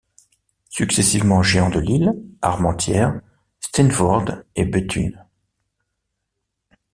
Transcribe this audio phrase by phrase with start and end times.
[0.71, 2.11] Successivement géant de Lille,
[2.41, 3.21] Armentières,
[3.59, 5.23] Steenvoorde et Béthune.